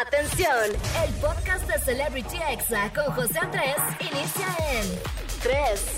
Atención, 0.00 0.64
el 1.04 1.14
podcast 1.16 1.68
de 1.68 1.78
Celebrity 1.78 2.38
Exa 2.50 2.90
con 2.94 3.12
José 3.14 3.38
Andrés 3.38 3.76
inicia 4.00 4.46
en 4.72 4.98
3, 5.42 5.96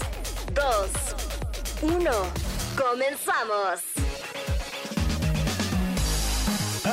2, 0.54 1.92
1. 2.00 2.10
Comenzamos. 2.76 3.80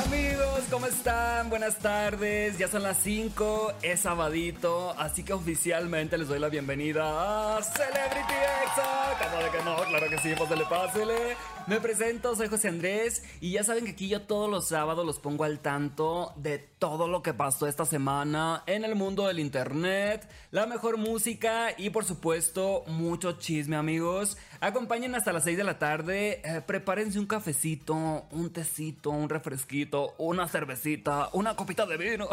Amigos, 0.06 0.60
¿cómo 0.70 0.86
están? 0.86 1.50
Buenas 1.50 1.78
tardes, 1.78 2.56
ya 2.58 2.68
son 2.68 2.84
las 2.84 2.98
5, 2.98 3.72
es 3.82 4.00
sabadito, 4.00 4.94
así 4.96 5.24
que 5.24 5.32
oficialmente 5.32 6.16
les 6.16 6.28
doy 6.28 6.38
la 6.38 6.48
bienvenida 6.48 7.56
a 7.56 7.60
Celebrity 7.60 8.34
Exa. 8.62 9.18
¿Cómo 9.18 9.42
de 9.42 9.50
que 9.50 9.64
no? 9.64 9.76
Claro 9.88 10.08
que 10.08 10.18
sí, 10.18 10.32
pues 10.38 10.48
le 10.50 10.64
pásele. 10.64 11.36
Me 11.70 11.80
presento, 11.80 12.34
soy 12.34 12.48
José 12.48 12.66
Andrés 12.66 13.22
y 13.40 13.52
ya 13.52 13.62
saben 13.62 13.84
que 13.84 13.92
aquí 13.92 14.08
yo 14.08 14.22
todos 14.22 14.50
los 14.50 14.66
sábados 14.66 15.06
los 15.06 15.20
pongo 15.20 15.44
al 15.44 15.60
tanto 15.60 16.32
de 16.34 16.58
todo 16.58 17.06
lo 17.06 17.22
que 17.22 17.32
pasó 17.32 17.68
esta 17.68 17.84
semana 17.84 18.64
en 18.66 18.84
el 18.84 18.96
mundo 18.96 19.28
del 19.28 19.38
internet, 19.38 20.28
la 20.50 20.66
mejor 20.66 20.96
música 20.96 21.68
y 21.78 21.90
por 21.90 22.04
supuesto 22.04 22.82
mucho 22.88 23.38
chisme 23.38 23.76
amigos. 23.76 24.36
Acompañen 24.58 25.14
hasta 25.14 25.32
las 25.32 25.44
6 25.44 25.58
de 25.58 25.62
la 25.62 25.78
tarde, 25.78 26.40
eh, 26.42 26.60
prepárense 26.60 27.20
un 27.20 27.26
cafecito, 27.26 28.26
un 28.32 28.52
tecito, 28.52 29.10
un 29.10 29.28
refresquito, 29.28 30.16
una 30.18 30.48
cervecita, 30.48 31.28
una 31.34 31.54
copita 31.54 31.86
de 31.86 31.96
vino. 31.96 32.28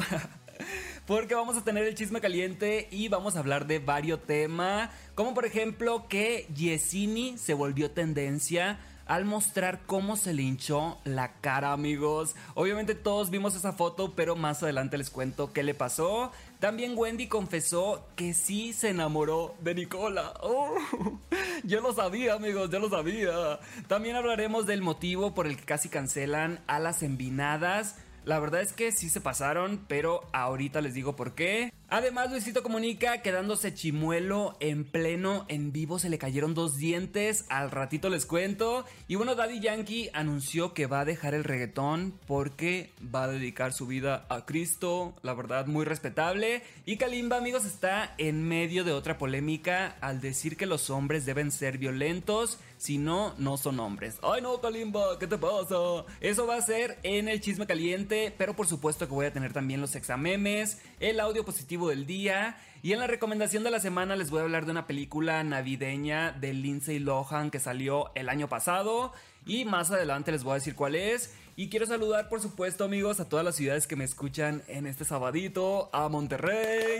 Porque 1.06 1.36
vamos 1.36 1.56
a 1.58 1.64
tener 1.64 1.86
el 1.86 1.94
chisme 1.94 2.22
caliente 2.22 2.88
y 2.90 3.08
vamos 3.08 3.36
a 3.36 3.40
hablar 3.40 3.68
de 3.68 3.78
varios 3.78 4.26
temas, 4.26 4.90
como 5.14 5.36
por 5.36 5.46
ejemplo 5.46 6.08
que 6.08 6.48
Yesini 6.56 7.38
se 7.38 7.54
volvió 7.54 7.92
tendencia 7.92 8.80
al 9.08 9.26
mostrar 9.26 9.82
cómo 9.86 10.16
se 10.16 10.34
le 10.34 10.44
hinchó 10.44 10.98
la 11.04 11.34
cara, 11.42 11.72
amigos. 11.72 12.36
Obviamente 12.56 12.96
todos 12.96 13.30
vimos 13.30 13.56
esa 13.56 13.74
foto, 13.74 14.14
pero 14.16 14.36
más 14.36 14.64
adelante 14.64 14.98
les 14.98 15.10
cuento 15.10 15.54
qué 15.54 15.64
le 15.64 15.74
pasó. 15.74 16.32
También 16.60 16.94
Wendy 16.96 17.28
confesó 17.28 18.06
que 18.16 18.34
sí 18.34 18.74
se 18.74 18.90
enamoró 18.90 19.56
de 19.62 19.76
Nicola. 19.76 20.34
Oh, 20.42 20.76
yo 21.64 21.82
lo 21.82 21.94
sabía, 21.94 22.34
amigos, 22.34 22.70
yo 22.70 22.80
lo 22.80 22.90
sabía. 22.90 23.60
También 23.88 24.16
hablaremos 24.16 24.66
del 24.66 24.82
motivo 24.82 25.34
por 25.34 25.48
el 25.48 25.58
que 25.58 25.66
casi 25.66 25.90
cancelan 25.90 26.60
a 26.68 26.80
las 26.80 27.04
envinadas. 27.04 27.96
La 28.26 28.40
verdad 28.40 28.62
es 28.62 28.74
que 28.74 28.92
sí 28.92 29.10
se 29.10 29.22
pasaron, 29.22 29.86
pero 29.88 30.28
ahorita 30.34 30.82
les 30.82 30.94
digo 30.94 31.16
por 31.16 31.34
qué. 31.34 31.72
Además, 31.90 32.30
Luisito 32.32 32.64
comunica 32.64 33.22
quedándose 33.22 33.74
chimuelo 33.74 34.58
en 34.60 34.84
pleno 34.84 35.46
en 35.48 35.72
vivo. 35.72 36.00
Se 36.00 36.10
le 36.10 36.18
cayeron 36.18 36.54
dos 36.54 36.76
dientes. 36.76 37.46
Al 37.48 37.72
ratito 37.72 38.10
les 38.10 38.26
cuento. 38.26 38.84
Y 39.08 39.16
bueno, 39.16 39.36
Daddy 39.36 39.62
Yankee 39.62 40.10
anunció 40.12 40.74
que 40.74 40.86
va 40.86 41.00
a 41.00 41.06
dejar 41.06 41.34
el 41.34 41.46
reggaetón 41.46 42.20
porque 42.28 42.92
va 43.04 43.24
a 43.24 43.28
dedicar 43.30 43.72
su 43.72 43.88
vida 43.88 44.26
a 44.28 44.46
Cristo. 44.46 45.16
La 45.22 45.34
verdad, 45.34 45.68
muy 45.68 45.86
respetable. 45.86 46.62
Y 46.86 46.98
Kalimba, 46.98 47.38
amigos, 47.38 47.64
está 47.64 48.16
en 48.18 48.44
medio 48.44 48.84
de 48.84 48.92
otra 48.92 49.18
polémica 49.18 49.96
al 50.02 50.20
decir 50.20 50.58
que 50.58 50.66
los 50.66 50.90
hombres 50.90 51.26
deben 51.26 51.52
ser 51.52 51.78
violentos. 51.78 52.60
Si 52.78 52.98
no, 52.98 53.34
no 53.38 53.58
son 53.58 53.80
hombres. 53.80 54.20
Ay, 54.22 54.42
no, 54.42 54.60
Kalimba, 54.60 55.18
¿qué 55.18 55.26
te 55.26 55.38
pasa? 55.38 55.76
Eso 56.20 56.46
va 56.46 56.58
a 56.58 56.62
ser 56.62 57.00
en 57.04 57.30
el 57.30 57.40
chisme 57.40 57.66
caliente. 57.66 58.36
Pero 58.38 58.58
por 58.58 58.68
supuesto 58.68 59.08
que 59.08 59.14
voy 59.14 59.26
a 59.26 59.34
tener 59.34 59.54
también 59.54 59.80
los 59.80 59.96
examemes, 59.96 60.80
el 61.00 61.22
audio 61.22 61.46
positivo 61.46 61.77
del 61.86 62.08
día. 62.08 62.58
Y 62.82 62.94
en 62.94 63.00
la 63.00 63.08
recomendación 63.08 63.64
de 63.64 63.72
la 63.72 63.80
semana 63.80 64.16
les 64.16 64.32
voy 64.32 64.40
a 64.40 64.44
hablar 64.44 64.66
de 64.66 64.72
una 64.72 64.88
película 64.88 65.44
navideña 65.44 66.32
de 66.32 66.54
Lindsay 66.54 66.98
Lohan 67.00 67.52
que 67.52 67.60
salió 67.60 68.12
el 68.16 68.30
año 68.30 68.50
pasado. 68.50 69.14
Y 69.46 69.66
más 69.66 69.92
adelante 69.92 70.32
les 70.32 70.44
voy 70.44 70.52
a 70.52 70.56
decir 70.56 70.76
cuál 70.76 70.96
es. 70.96 71.36
Y 71.56 71.70
quiero 71.70 71.86
saludar, 71.86 72.30
por 72.30 72.42
supuesto, 72.42 72.84
amigos, 72.84 73.20
a 73.20 73.30
todas 73.30 73.46
las 73.46 73.56
ciudades 73.56 73.88
que 73.88 73.96
me 73.96 74.04
escuchan 74.04 74.64
en 74.68 74.88
este 74.88 75.06
sabadito. 75.06 75.90
A 75.94 76.10
Monterrey, 76.10 76.98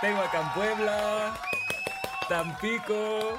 Tehuacán, 0.00 0.54
Puebla, 0.54 1.38
Tampico, 2.28 3.36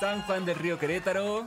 San 0.00 0.22
Juan 0.22 0.44
del 0.44 0.56
Río 0.56 0.78
Querétaro. 0.78 1.46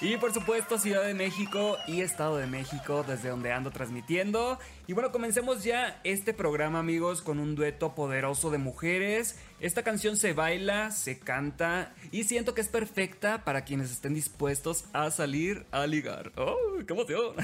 Y 0.00 0.16
por 0.16 0.34
supuesto 0.34 0.78
Ciudad 0.78 1.04
de 1.04 1.14
México 1.14 1.78
y 1.86 2.00
Estado 2.00 2.36
de 2.36 2.46
México 2.46 3.04
desde 3.06 3.30
donde 3.30 3.52
ando 3.52 3.70
transmitiendo. 3.70 4.58
Y 4.86 4.92
bueno, 4.92 5.12
comencemos 5.12 5.64
ya 5.64 6.00
este 6.04 6.34
programa 6.34 6.80
amigos 6.80 7.22
con 7.22 7.38
un 7.38 7.54
dueto 7.54 7.94
poderoso 7.94 8.50
de 8.50 8.58
mujeres. 8.58 9.38
Esta 9.60 9.82
canción 9.82 10.16
se 10.16 10.34
baila, 10.34 10.90
se 10.90 11.18
canta 11.18 11.94
y 12.10 12.24
siento 12.24 12.54
que 12.54 12.60
es 12.60 12.68
perfecta 12.68 13.44
para 13.44 13.64
quienes 13.64 13.90
estén 13.90 14.12
dispuestos 14.14 14.84
a 14.92 15.10
salir 15.10 15.64
a 15.70 15.86
ligar. 15.86 16.32
¡Oh, 16.36 16.56
qué 16.86 16.92
emoción! 16.92 17.34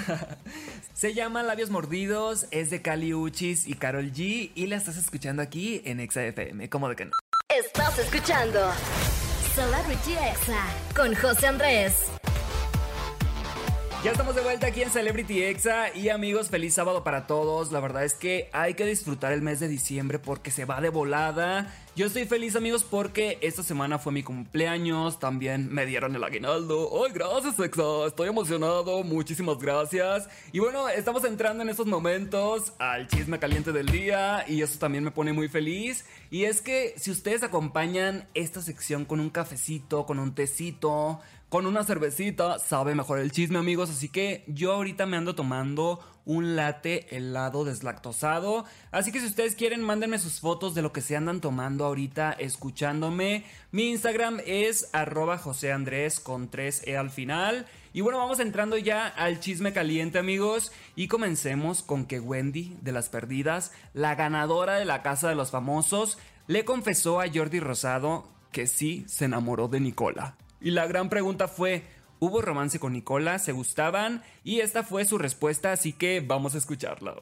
se 0.93 1.15
llama 1.15 1.43
Labios 1.43 1.71
Mordidos, 1.71 2.47
es 2.51 2.69
de 2.69 2.83
Cali 2.83 3.15
Uchis 3.15 3.67
y 3.67 3.75
Carol 3.75 4.13
G 4.13 4.51
y 4.55 4.67
la 4.67 4.77
estás 4.77 4.97
escuchando 4.97 5.41
aquí 5.41 5.81
en 5.87 6.01
Exa 6.01 6.25
FM. 6.25 6.69
¿Cómo 6.69 6.89
de 6.91 6.97
que 6.97 7.05
no? 7.07 7.13
Estás 7.49 7.99
escuchando 7.99 8.71
Celebrity 9.55 10.13
Exa 10.13 10.67
con 10.95 11.15
José 11.15 11.47
Andrés. 11.47 12.20
Ya 14.03 14.13
estamos 14.13 14.35
de 14.35 14.41
vuelta 14.41 14.69
aquí 14.69 14.81
en 14.81 14.89
Celebrity 14.89 15.43
Exa 15.43 15.95
y 15.95 16.09
amigos, 16.09 16.49
feliz 16.49 16.73
sábado 16.73 17.05
para 17.05 17.27
todos. 17.27 17.71
La 17.71 17.81
verdad 17.81 18.03
es 18.03 18.15
que 18.15 18.49
hay 18.55 18.73
que 18.73 18.87
disfrutar 18.87 19.31
el 19.31 19.43
mes 19.43 19.61
de 19.61 19.69
diciembre 19.69 20.19
porque 20.19 20.51
se 20.51 20.65
va 20.65 20.81
de 20.81 20.89
volada. 20.89 21.71
Yo 21.97 22.07
estoy 22.07 22.25
feliz 22.25 22.57
amigos 22.57 22.83
porque 22.83 23.37
esta 23.43 23.63
semana 23.63 23.99
fue 23.99 24.15
mi 24.15 24.23
cumpleaños, 24.23 25.19
también 25.19 25.71
me 25.71 25.85
dieron 25.85 26.17
el 26.17 26.25
aguinaldo. 26.25 27.05
¡Ay, 27.05 27.13
gracias 27.13 27.59
Exa! 27.59 28.07
Estoy 28.07 28.31
emocionado, 28.31 29.03
muchísimas 29.03 29.59
gracias. 29.59 30.31
Y 30.51 30.61
bueno, 30.61 30.89
estamos 30.89 31.23
entrando 31.25 31.63
en 31.63 31.69
estos 31.69 31.87
momentos 31.87 32.73
al 32.79 33.07
chisme 33.07 33.39
caliente 33.39 33.71
del 33.71 33.89
día 33.89 34.47
y 34.49 34.63
eso 34.63 34.79
también 34.79 35.05
me 35.05 35.11
pone 35.11 35.35
muy 35.35 35.49
feliz. 35.49 36.07
Y 36.31 36.45
es 36.45 36.63
que 36.63 36.95
si 36.97 37.11
ustedes 37.11 37.43
acompañan 37.43 38.27
esta 38.33 38.63
sección 38.63 39.05
con 39.05 39.21
un 39.21 39.29
cafecito, 39.29 40.07
con 40.07 40.19
un 40.19 40.35
tecito, 40.35 41.21
con 41.51 41.67
una 41.67 41.83
cervecita 41.83 42.61
sabe 42.61 42.95
mejor 42.95 43.19
el 43.19 43.33
chisme, 43.33 43.59
amigos. 43.59 43.91
Así 43.91 44.09
que 44.09 44.45
yo 44.47 44.73
ahorita 44.73 45.05
me 45.05 45.17
ando 45.17 45.35
tomando 45.35 45.99
un 46.25 46.55
latte 46.55 47.15
helado 47.15 47.65
deslactosado. 47.65 48.65
Así 48.93 49.11
que 49.11 49.19
si 49.19 49.27
ustedes 49.27 49.57
quieren, 49.57 49.83
mándenme 49.83 50.21
sus 50.21 50.39
fotos 50.39 50.77
de 50.77 50.83
lo 50.83 50.93
que 50.93 51.01
se 51.01 51.17
andan 51.17 51.41
tomando 51.41 51.85
ahorita 51.85 52.31
escuchándome. 52.31 53.45
Mi 53.73 53.91
Instagram 53.91 54.41
es 54.47 54.91
arroba 54.93 55.39
José 55.39 55.73
Andrés 55.73 56.21
con 56.21 56.53
3E 56.53 56.97
al 56.97 57.11
final. 57.11 57.67
Y 57.93 58.01
bueno, 58.03 58.19
vamos 58.19 58.39
entrando 58.39 58.79
ya 58.79 59.09
al 59.09 59.41
chisme 59.41 59.73
caliente, 59.73 60.21
amigos. 60.21 60.71
Y 60.95 61.09
comencemos 61.09 61.83
con 61.83 62.07
que 62.07 62.21
Wendy 62.21 62.77
de 62.81 62.93
las 62.93 63.09
Perdidas, 63.09 63.73
la 63.93 64.15
ganadora 64.15 64.77
de 64.77 64.85
la 64.85 65.03
Casa 65.03 65.29
de 65.29 65.35
los 65.35 65.51
Famosos, 65.51 66.17
le 66.47 66.65
confesó 66.65 67.21
a 67.21 67.27
Jordi 67.29 67.59
Rosado 67.59 68.29
que 68.53 68.69
sí 68.69 69.05
se 69.09 69.25
enamoró 69.25 69.67
de 69.67 69.81
Nicola. 69.81 70.37
Y 70.61 70.71
la 70.71 70.87
gran 70.87 71.09
pregunta 71.09 71.49
fue, 71.49 71.85
¿hubo 72.19 72.43
romance 72.43 72.79
con 72.79 72.93
Nicola? 72.93 73.39
¿Se 73.39 73.53
gustaban? 73.53 74.23
Y 74.45 74.61
esta 74.61 74.83
fue 74.83 75.05
su 75.05 75.19
respuesta, 75.19 75.73
así 75.73 75.93
que 75.93 76.21
vamos 76.21 76.55
a 76.55 76.59
escucharla. 76.59 77.15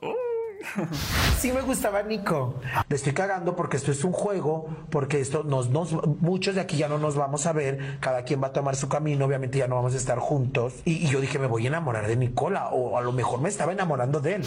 Sí 1.39 1.53
me 1.53 1.61
gustaba 1.61 2.03
Nico. 2.03 2.61
Le 2.89 2.97
estoy 2.97 3.13
cagando 3.13 3.55
porque 3.55 3.77
esto 3.77 3.93
es 3.93 4.03
un 4.05 4.13
juego, 4.13 4.69
porque 4.91 5.21
esto 5.21 5.45
nos, 5.45 5.71
muchos 6.21 6.55
de 6.55 6.61
aquí 6.61 6.77
ya 6.77 6.89
no 6.89 6.99
nos 6.99 7.15
vamos 7.15 7.47
a 7.47 7.53
ver, 7.53 7.99
cada 8.01 8.25
quien 8.25 8.43
va 8.43 8.49
a 8.49 8.53
tomar 8.53 8.75
su 8.75 8.89
camino, 8.89 9.25
obviamente 9.25 9.59
ya 9.59 9.69
no 9.69 9.77
vamos 9.77 9.95
a 9.95 9.97
estar 9.97 10.19
juntos. 10.19 10.75
Y, 10.85 11.07
y 11.07 11.09
yo 11.09 11.21
dije, 11.21 11.39
me 11.39 11.47
voy 11.47 11.65
a 11.65 11.69
enamorar 11.69 12.09
de 12.09 12.17
Nicola, 12.17 12.69
o 12.69 12.99
a 12.99 13.03
lo 13.03 13.13
mejor 13.13 13.41
me 13.41 13.49
estaba 13.49 13.73
enamorando 13.73 14.21
de 14.21 14.37
él. 14.37 14.43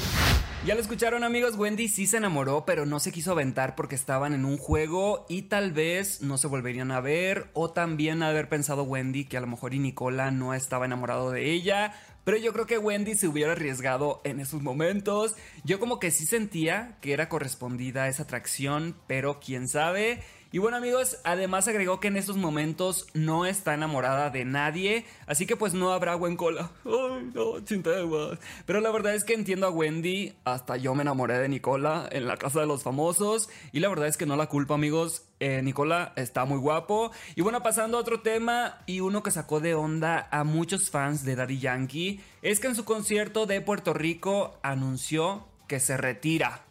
Ya 0.64 0.76
lo 0.76 0.82
escucharon 0.82 1.24
amigos, 1.24 1.56
Wendy 1.56 1.88
sí 1.88 2.06
se 2.06 2.18
enamoró, 2.18 2.66
pero 2.66 2.86
no 2.86 3.00
se 3.00 3.12
quiso 3.12 3.32
aventar 3.32 3.74
porque 3.76 3.96
estaban 3.96 4.34
en 4.34 4.46
un 4.46 4.58
juego 4.58 5.26
y 5.28 5.44
tal 5.44 5.72
vez 5.72 6.22
no 6.22 6.38
se 6.38 6.46
volverían 6.46 6.92
a 6.92 7.02
ver, 7.02 7.50
o 7.54 7.72
también 7.72 8.22
haber 8.22 8.48
pensado 8.48 8.84
Wendy 8.84 9.26
que 9.26 9.38
a 9.38 9.42
lo 9.42 9.48
mejor 9.48 9.74
y 9.74 9.80
Nicola 9.80 10.30
no 10.30 10.54
estaba 10.54 10.86
enamorado 10.86 11.32
de 11.32 11.52
ella, 11.52 11.94
pero 12.24 12.38
yo 12.38 12.54
creo 12.54 12.66
que 12.66 12.78
Wendy 12.78 13.16
se 13.16 13.28
hubiera 13.28 13.54
arriesgado 13.54 14.22
en 14.24 14.40
esos 14.40 14.62
momentos. 14.62 15.36
Yo 15.64 15.80
como 15.80 16.00
que 16.00 16.12
sí 16.12 16.26
sentía 16.26 16.98
que 17.02 17.14
era 17.14 17.30
correspondida 17.30 18.08
esa 18.08 18.24
atracción, 18.24 18.96
pero 19.08 19.40
quién 19.40 19.68
sabe. 19.68 20.22
Y 20.54 20.58
bueno 20.58 20.76
amigos, 20.76 21.18
además 21.24 21.70
agregó 21.70 22.02
que 22.02 22.10
en 22.10 22.18
estos 22.18 22.36
momentos 22.36 23.08
no 23.14 23.46
está 23.46 23.74
enamorada 23.74 24.30
de 24.32 24.44
nadie, 24.44 25.06
así 25.26 25.46
que 25.46 25.56
pues 25.56 25.74
no 25.74 25.94
habrá 25.94 26.16
buen 26.16 26.36
cola. 26.36 26.72
Ay, 26.84 27.32
no, 27.34 27.62
chinteguas. 27.62 28.38
Pero 28.66 28.82
la 28.82 28.92
verdad 28.92 29.16
es 29.16 29.24
que 29.24 29.34
entiendo 29.34 29.66
a 29.66 29.70
Wendy, 29.70 30.34
hasta 30.44 30.76
yo 30.76 30.94
me 30.94 31.04
enamoré 31.04 31.38
de 31.38 31.48
Nicola 31.48 32.10
en 32.12 32.28
la 32.28 32.36
casa 32.36 32.60
de 32.60 32.66
los 32.66 32.84
famosos, 32.84 33.50
y 33.72 33.80
la 33.80 33.88
verdad 33.88 34.10
es 34.10 34.18
que 34.18 34.26
no 34.26 34.36
la 34.36 34.48
culpa 34.48 34.74
amigos, 34.74 35.24
eh, 35.40 35.62
Nicola 35.62 36.12
está 36.18 36.44
muy 36.44 36.58
guapo. 36.58 37.12
Y 37.36 37.42
bueno, 37.42 37.64
pasando 37.64 37.98
a 37.98 38.02
otro 38.02 38.20
tema, 38.20 38.80
y 38.86 39.00
uno 39.00 39.24
que 39.24 39.32
sacó 39.32 39.62
de 39.62 39.74
onda 39.74 40.28
a 40.32 40.44
muchos 40.44 40.90
fans 40.90 41.24
de 41.24 41.38
Daddy 41.38 41.60
Yankee, 41.60 42.20
es 42.42 42.60
que 42.60 42.68
en 42.68 42.76
su 42.76 42.84
concierto 42.84 43.46
de 43.46 43.62
Puerto 43.62 43.94
Rico 43.94 44.60
anunció 44.64 45.48
que 45.70 45.80
se 45.80 45.96
retira 45.96 46.66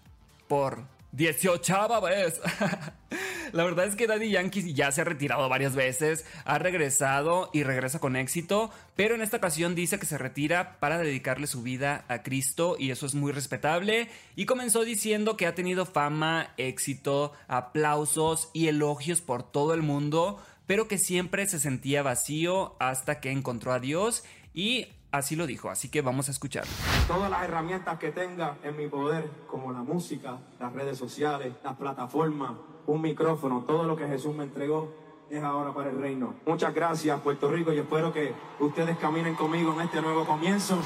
por 0.49 0.85
18 1.13 2.01
vez. 2.01 2.41
La 3.53 3.65
verdad 3.65 3.87
es 3.87 3.97
que 3.97 4.07
Daddy 4.07 4.31
Yankee 4.31 4.73
ya 4.75 4.93
se 4.93 5.01
ha 5.01 5.05
retirado 5.05 5.49
varias 5.49 5.75
veces, 5.75 6.25
ha 6.45 6.59
regresado 6.59 7.51
y 7.53 7.65
regresa 7.65 7.99
con 7.99 8.15
éxito, 8.15 8.71
pero 8.95 9.17
en 9.17 9.23
esta 9.23 9.39
ocasión 9.39 9.75
dice 9.75 9.99
que 9.99 10.07
se 10.07 10.19
retira 10.19 10.79
para 10.79 10.99
dedicarle 10.99 11.49
su 11.49 11.63
vida 11.63 12.05
a 12.09 12.23
Cristo 12.23 12.77
y 12.79 12.93
eso 12.93 13.07
es 13.07 13.15
muy 13.15 13.33
respetable. 13.33 14.09
Y 14.37 14.47
comenzó 14.47 14.85
diciendo 14.85 15.37
que 15.37 15.47
ha 15.47 15.55
tenido 15.55 15.85
fama, 15.85 16.55
éxito, 16.59 17.33
aplausos 17.49 18.51
y 18.53 18.69
elogios 18.69 19.21
por 19.21 19.43
todo 19.43 19.75
el 19.75 19.83
mundo, 19.83 20.41
pero 20.67 20.87
que 20.87 20.99
siempre 20.99 21.47
se 21.47 21.59
sentía 21.59 22.05
vacío 22.05 22.77
hasta 22.79 23.21
que 23.21 23.33
encontró 23.33 23.73
a 23.73 23.81
Dios 23.81 24.23
y 24.55 24.87
así 25.13 25.37
lo 25.37 25.47
dijo, 25.47 25.71
así 25.71 25.89
que 25.89 26.03
vamos 26.03 26.29
a 26.29 26.31
escucharlo. 26.33 26.71
Todas 27.07 27.31
las 27.31 27.43
herramientas 27.43 27.99
que 27.99 28.13
tenga 28.13 28.57
en 28.63 28.77
mi 28.77 28.89
poder, 28.89 29.31
como 29.47 29.73
la 29.73 29.83
música, 29.83 30.39
las 30.59 30.73
redes 30.73 30.99
sociales, 30.99 31.55
las 31.65 31.77
plataformas, 31.77 32.53
un 32.87 33.03
micrófono, 33.03 33.65
todo 33.67 33.85
lo 33.85 33.97
que 33.97 34.07
Jesús 34.07 34.35
me 34.35 34.45
entregó, 34.45 34.93
es 35.31 35.43
ahora 35.45 35.73
para 35.73 35.91
el 35.91 36.01
reino. 36.01 36.35
Muchas 36.45 36.75
gracias, 36.75 37.21
Puerto 37.21 37.49
Rico, 37.49 37.73
y 37.73 37.79
espero 37.79 38.13
que 38.13 38.35
ustedes 38.59 38.99
caminen 38.99 39.37
conmigo 39.37 39.73
en 39.75 39.83
este 39.83 40.03
nuevo 40.03 40.27
comienzo. 40.27 40.79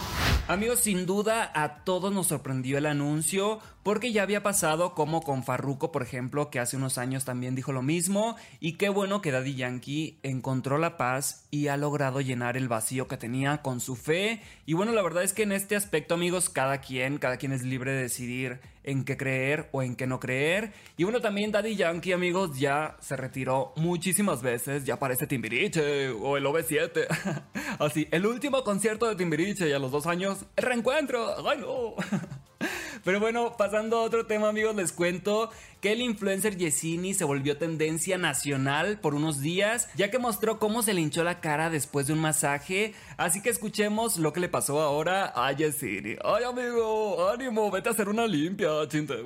Amigos, 0.46 0.81
sin 0.81 1.06
duda 1.06 1.50
a 1.55 1.85
todos 1.85 2.12
nos 2.12 2.26
sorprendió 2.26 2.76
el 2.76 2.85
anuncio 2.85 3.61
porque 3.82 4.12
ya 4.12 4.23
había 4.23 4.43
pasado 4.43 4.94
como 4.94 5.23
con 5.23 5.43
Farruko, 5.43 5.91
por 5.91 6.02
ejemplo, 6.02 6.50
que 6.50 6.61
hace 6.61 6.76
unos 6.76 6.99
años 6.99 7.25
también 7.25 7.55
dijo 7.55 7.73
lo 7.73 7.81
mismo 7.81 8.37
y 8.61 8.73
qué 8.73 8.91
bueno 8.91 9.23
que 9.23 9.31
Daddy 9.31 9.55
Yankee 9.55 10.19
encontró 10.23 10.76
la 10.76 10.99
paz 10.99 11.46
y 11.50 11.69
ha 11.69 11.79
logrado 11.79 12.20
llenar 12.20 12.58
el 12.58 12.69
vacío 12.69 13.08
que 13.08 13.17
tenía 13.17 13.62
con 13.62 13.81
su 13.81 13.96
fe 13.96 14.43
y 14.67 14.75
bueno, 14.75 14.93
la 14.93 15.02
verdad 15.02 15.23
es 15.23 15.32
que 15.32 15.44
en 15.44 15.52
este 15.52 15.76
aspecto, 15.76 16.14
amigos, 16.14 16.50
cada 16.50 16.82
quien, 16.82 17.17
cada 17.17 17.38
quien 17.38 17.52
es 17.52 17.62
libre 17.62 17.93
de 17.93 18.02
decidir 18.02 18.61
en 18.85 19.05
qué 19.05 19.17
creer 19.17 19.69
o 19.73 19.82
en 19.82 19.96
qué 19.96 20.06
no 20.06 20.20
creer. 20.20 20.73
Y 20.96 21.05
bueno, 21.05 21.20
también 21.20 21.50
Daddy 21.50 21.75
Yankee, 21.75 22.12
amigos, 22.12 22.58
ya 22.58 22.96
se 23.00 23.17
retiró 23.17 23.73
muchísimas 23.76 24.43
veces. 24.43 24.85
Ya 24.85 24.99
parece 24.99 25.26
Timbiriche 25.26 26.11
o 26.11 26.37
el 26.37 26.44
OV7. 26.44 27.43
Así, 27.79 28.06
el 28.11 28.26
último 28.26 28.62
concierto 28.62 29.08
de 29.08 29.17
Timbiriche 29.17 29.69
y 29.69 29.73
a 29.73 29.79
los 29.79 29.91
dos 29.91 30.06
años, 30.06 30.33
reencuentro. 30.56 31.48
¡Ay, 31.48 31.58
no! 31.58 31.94
Pero 33.04 33.20
bueno, 33.20 33.56
pasando 33.56 33.98
a 33.98 34.02
otro 34.02 34.26
tema, 34.26 34.48
amigos, 34.48 34.75
les 34.75 34.92
cuento 34.92 35.50
que 35.84 35.92
el 35.92 36.00
influencer 36.00 36.56
Yesini 36.56 37.12
se 37.12 37.25
volvió 37.25 37.58
tendencia 37.58 38.16
nacional 38.16 38.98
por 39.00 39.14
unos 39.14 39.42
días, 39.42 39.90
ya 39.94 40.10
que 40.10 40.19
mostró 40.19 40.58
cómo 40.58 40.82
se 40.82 40.94
le 40.94 41.02
hinchó 41.02 41.25
la 41.25 41.42
cara 41.42 41.69
después 41.69 42.06
de 42.06 42.14
un 42.14 42.20
masaje. 42.20 42.94
Así 43.19 43.42
que 43.42 43.50
escuchemos 43.50 44.16
lo 44.16 44.32
que 44.32 44.40
le 44.40 44.48
pasó 44.48 44.81
ahora 44.81 45.34
a 45.36 45.52
Yesini. 45.52 46.16
Ay, 46.25 46.44
amigo, 46.44 47.28
ánimo, 47.28 47.70
vete 47.70 47.90
a 47.90 47.92
hacer 47.92 48.08
una 48.08 48.26
limpia, 48.26 48.70
chinte. 48.88 49.25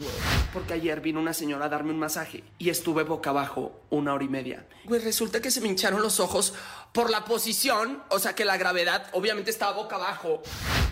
Porque 0.53 0.73
ayer 0.73 1.01
vino 1.01 1.21
una 1.21 1.33
señora 1.33 1.67
a 1.67 1.69
darme 1.69 1.93
un 1.93 2.01
masaje 2.01 2.43
y 2.59 2.71
estuve 2.71 3.05
boca 3.05 3.31
abajo 3.31 3.81
una 3.91 4.13
hora 4.13 4.25
y 4.25 4.29
media. 4.29 4.67
Pues 4.85 5.05
resulta 5.05 5.41
que 5.41 5.53
se 5.53 5.61
me 5.61 5.69
hincharon 5.69 6.03
los 6.03 6.19
ojos 6.19 6.55
por 6.93 7.11
la 7.11 7.25
posición, 7.25 8.03
o 8.09 8.19
sea 8.19 8.35
que 8.35 8.45
la 8.45 8.57
gravedad 8.57 9.07
obviamente 9.13 9.51
estaba 9.51 9.73
boca 9.73 9.97
abajo. 9.97 10.43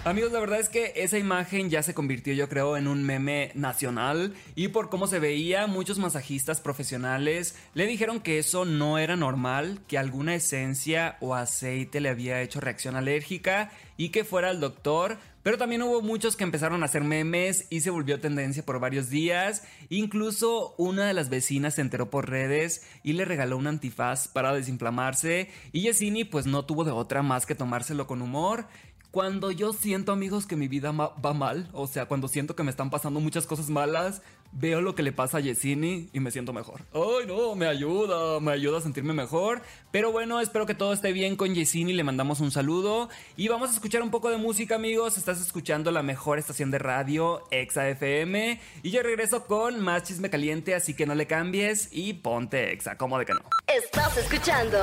Amigos, 0.04 0.30
la 0.30 0.40
verdad 0.40 0.60
es 0.60 0.68
que 0.68 0.92
esa 0.96 1.18
imagen 1.18 1.70
ya 1.70 1.82
se 1.82 1.94
convirtió, 1.94 2.32
yo 2.34 2.48
creo, 2.48 2.76
en 2.76 2.86
un 2.86 3.02
meme 3.02 3.50
nacional 3.54 4.34
y 4.54 4.68
por 4.68 4.88
cómo 4.88 5.06
se 5.06 5.18
veía, 5.18 5.55
muchos 5.66 5.98
masajistas 5.98 6.60
profesionales 6.60 7.56
le 7.72 7.86
dijeron 7.86 8.20
que 8.20 8.38
eso 8.38 8.66
no 8.66 8.98
era 8.98 9.16
normal, 9.16 9.80
que 9.88 9.96
alguna 9.96 10.34
esencia 10.34 11.16
o 11.20 11.34
aceite 11.34 12.00
le 12.00 12.10
había 12.10 12.42
hecho 12.42 12.60
reacción 12.60 12.96
alérgica 12.96 13.70
y 13.96 14.10
que 14.10 14.24
fuera 14.24 14.50
al 14.50 14.60
doctor. 14.60 15.18
Pero 15.42 15.58
también 15.58 15.82
hubo 15.82 16.02
muchos 16.02 16.34
que 16.34 16.44
empezaron 16.44 16.82
a 16.82 16.86
hacer 16.86 17.04
memes 17.04 17.68
y 17.70 17.80
se 17.80 17.90
volvió 17.90 18.18
tendencia 18.18 18.64
por 18.64 18.80
varios 18.80 19.08
días. 19.08 19.62
Incluso 19.88 20.74
una 20.76 21.06
de 21.06 21.14
las 21.14 21.28
vecinas 21.30 21.76
se 21.76 21.82
enteró 21.82 22.10
por 22.10 22.28
redes 22.28 22.84
y 23.04 23.12
le 23.12 23.24
regaló 23.24 23.56
un 23.56 23.68
antifaz 23.68 24.26
para 24.26 24.52
desinflamarse. 24.52 25.48
Y 25.70 25.82
Yesini 25.82 26.24
pues 26.24 26.46
no 26.46 26.64
tuvo 26.64 26.84
de 26.84 26.90
otra 26.90 27.22
más 27.22 27.46
que 27.46 27.54
tomárselo 27.54 28.08
con 28.08 28.22
humor. 28.22 28.66
Cuando 29.16 29.50
yo 29.50 29.72
siento, 29.72 30.12
amigos, 30.12 30.44
que 30.44 30.56
mi 30.56 30.68
vida 30.68 30.92
va 30.92 31.32
mal, 31.32 31.70
o 31.72 31.86
sea, 31.86 32.04
cuando 32.04 32.28
siento 32.28 32.54
que 32.54 32.62
me 32.62 32.70
están 32.70 32.90
pasando 32.90 33.18
muchas 33.18 33.46
cosas 33.46 33.70
malas, 33.70 34.20
veo 34.52 34.82
lo 34.82 34.94
que 34.94 35.02
le 35.02 35.10
pasa 35.10 35.38
a 35.38 35.40
Yesini 35.40 36.10
y 36.12 36.20
me 36.20 36.30
siento 36.30 36.52
mejor. 36.52 36.82
Ay, 36.92 37.26
no, 37.26 37.54
me 37.54 37.66
ayuda, 37.66 38.40
me 38.40 38.52
ayuda 38.52 38.76
a 38.76 38.80
sentirme 38.82 39.14
mejor. 39.14 39.62
Pero 39.90 40.12
bueno, 40.12 40.38
espero 40.38 40.66
que 40.66 40.74
todo 40.74 40.92
esté 40.92 41.12
bien 41.12 41.36
con 41.36 41.54
Yesini, 41.54 41.94
le 41.94 42.04
mandamos 42.04 42.40
un 42.40 42.50
saludo 42.50 43.08
y 43.38 43.48
vamos 43.48 43.70
a 43.70 43.72
escuchar 43.72 44.02
un 44.02 44.10
poco 44.10 44.28
de 44.28 44.36
música, 44.36 44.74
amigos. 44.74 45.16
Estás 45.16 45.40
escuchando 45.40 45.90
la 45.90 46.02
mejor 46.02 46.38
estación 46.38 46.70
de 46.70 46.78
radio, 46.78 47.42
Exa 47.50 47.88
FM, 47.88 48.60
y 48.82 48.90
yo 48.90 49.02
regreso 49.02 49.46
con 49.46 49.80
más 49.80 50.02
chisme 50.02 50.28
caliente, 50.28 50.74
así 50.74 50.92
que 50.92 51.06
no 51.06 51.14
le 51.14 51.26
cambies 51.26 51.88
y 51.90 52.12
ponte 52.12 52.70
Exa, 52.70 52.98
como 52.98 53.18
de 53.18 53.24
que 53.24 53.32
no. 53.32 53.40
Estás 53.66 54.14
escuchando 54.18 54.76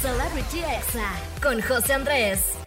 Celebrity 0.00 0.60
Exa 0.60 1.12
con 1.42 1.60
José 1.60 1.92
Andrés. 1.92 2.63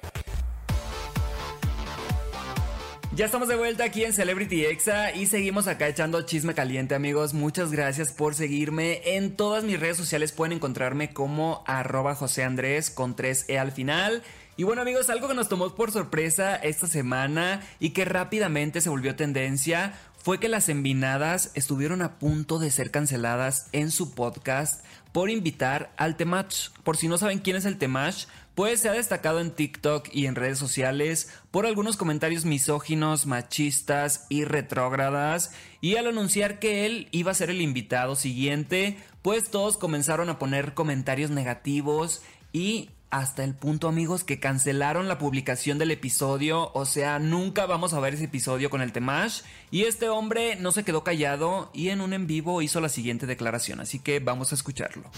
Ya 3.17 3.25
estamos 3.25 3.47
de 3.47 3.55
vuelta 3.55 3.83
aquí 3.83 4.03
en 4.03 4.13
Celebrity 4.13 4.65
Exa 4.65 5.11
y 5.11 5.25
seguimos 5.25 5.65
acá 5.65 5.87
echando 5.87 6.21
chisme 6.21 6.53
caliente 6.53 6.93
amigos. 6.93 7.33
Muchas 7.33 7.71
gracias 7.71 8.13
por 8.13 8.35
seguirme. 8.35 9.01
En 9.03 9.35
todas 9.35 9.63
mis 9.63 9.79
redes 9.79 9.97
sociales 9.97 10.31
pueden 10.31 10.57
encontrarme 10.57 11.13
como 11.13 11.63
arroba 11.65 12.13
José 12.13 12.43
Andrés 12.43 12.91
con 12.91 13.15
3E 13.15 13.57
al 13.57 13.71
final. 13.71 14.21
Y 14.55 14.65
bueno 14.65 14.83
amigos, 14.83 15.09
algo 15.09 15.27
que 15.27 15.33
nos 15.33 15.49
tomó 15.49 15.73
por 15.73 15.89
sorpresa 15.89 16.57
esta 16.57 16.85
semana 16.85 17.61
y 17.79 17.89
que 17.89 18.05
rápidamente 18.05 18.81
se 18.81 18.89
volvió 18.89 19.15
tendencia 19.15 19.97
fue 20.17 20.39
que 20.39 20.47
las 20.47 20.69
envinadas 20.69 21.51
estuvieron 21.55 22.03
a 22.03 22.19
punto 22.19 22.59
de 22.59 22.69
ser 22.69 22.91
canceladas 22.91 23.69
en 23.71 23.89
su 23.89 24.13
podcast 24.13 24.85
por 25.11 25.31
invitar 25.31 25.91
al 25.97 26.17
Temach. 26.17 26.69
Por 26.83 26.97
si 26.97 27.07
no 27.07 27.17
saben 27.17 27.39
quién 27.39 27.55
es 27.55 27.65
el 27.65 27.79
Temach, 27.79 28.27
pues 28.57 28.79
se 28.79 28.89
ha 28.89 28.93
destacado 28.93 29.39
en 29.39 29.51
TikTok 29.51 30.09
y 30.11 30.25
en 30.25 30.33
redes 30.33 30.57
sociales 30.57 31.31
por 31.51 31.67
algunos 31.67 31.95
comentarios 31.95 32.43
misóginos, 32.43 33.27
machistas 33.27 34.25
y 34.29 34.45
retrógradas. 34.45 35.51
Y 35.79 35.97
al 35.97 36.07
anunciar 36.07 36.57
que 36.57 36.87
él 36.87 37.07
iba 37.11 37.29
a 37.29 37.35
ser 37.35 37.51
el 37.51 37.61
invitado 37.61 38.15
siguiente, 38.15 38.97
pues 39.21 39.51
todos 39.51 39.77
comenzaron 39.77 40.27
a 40.31 40.39
poner 40.39 40.73
comentarios 40.73 41.29
negativos 41.29 42.23
y 42.51 42.89
hasta 43.09 43.43
el 43.43 43.55
punto 43.55 43.87
amigos 43.87 44.23
que 44.23 44.39
cancelaron 44.39 45.07
la 45.07 45.17
publicación 45.17 45.77
del 45.77 45.91
episodio, 45.91 46.71
o 46.73 46.85
sea, 46.85 47.19
nunca 47.19 47.65
vamos 47.65 47.93
a 47.93 47.99
ver 47.99 48.15
ese 48.15 48.25
episodio 48.25 48.69
con 48.69 48.81
el 48.81 48.91
Temash 48.91 49.41
y 49.71 49.83
este 49.83 50.09
hombre 50.09 50.57
no 50.57 50.71
se 50.71 50.83
quedó 50.83 51.03
callado 51.03 51.69
y 51.73 51.89
en 51.89 52.01
un 52.01 52.13
en 52.13 52.27
vivo 52.27 52.61
hizo 52.61 52.81
la 52.81 52.89
siguiente 52.89 53.25
declaración, 53.25 53.79
así 53.79 53.99
que 53.99 54.19
vamos 54.19 54.51
a 54.51 54.55
escucharlo. 54.55 55.09